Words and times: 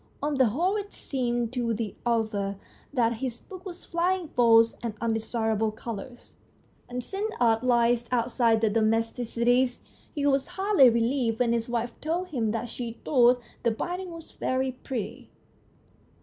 On 0.19 0.33
the 0.39 0.47
whole 0.47 0.77
it 0.77 0.93
seemed 0.93 1.53
to 1.53 1.75
the 1.75 1.93
author 2.07 2.55
that 2.91 3.17
his 3.17 3.39
book 3.39 3.67
was 3.67 3.85
flying 3.85 4.29
false 4.29 4.73
and 4.81 4.95
undesirable 4.99 5.69
colours, 5.69 6.33
and 6.89 7.03
since 7.03 7.31
art 7.39 7.63
lies 7.63 8.07
outside 8.11 8.61
the 8.61 8.69
domesticities, 8.71 9.81
he 10.15 10.25
was 10.25 10.47
hardly 10.57 10.89
re 10.89 11.01
lieved 11.01 11.37
when 11.37 11.53
his 11.53 11.69
wife 11.69 11.93
told 12.01 12.29
him 12.29 12.49
that 12.49 12.67
she 12.67 12.93
thought 13.05 13.41
the 13.61 13.69
binding 13.69 14.09
was 14.09 14.31
very 14.31 14.71
pretty. 14.71 15.29